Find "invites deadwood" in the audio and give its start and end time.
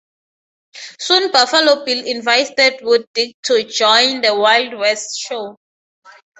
2.07-3.05